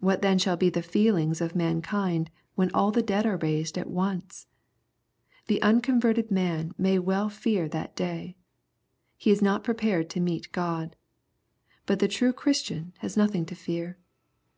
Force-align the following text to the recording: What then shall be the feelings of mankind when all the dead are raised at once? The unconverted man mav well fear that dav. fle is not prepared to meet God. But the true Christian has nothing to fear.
What 0.00 0.22
then 0.22 0.38
shall 0.38 0.56
be 0.56 0.70
the 0.70 0.80
feelings 0.80 1.42
of 1.42 1.54
mankind 1.54 2.30
when 2.54 2.70
all 2.72 2.90
the 2.90 3.02
dead 3.02 3.26
are 3.26 3.36
raised 3.36 3.76
at 3.76 3.86
once? 3.90 4.46
The 5.46 5.60
unconverted 5.60 6.30
man 6.30 6.72
mav 6.78 7.00
well 7.02 7.28
fear 7.28 7.68
that 7.68 7.94
dav. 7.94 8.32
fle 9.18 9.28
is 9.30 9.42
not 9.42 9.62
prepared 9.62 10.08
to 10.08 10.20
meet 10.20 10.52
God. 10.52 10.96
But 11.84 11.98
the 11.98 12.08
true 12.08 12.32
Christian 12.32 12.94
has 13.00 13.14
nothing 13.14 13.44
to 13.44 13.54
fear. 13.54 13.98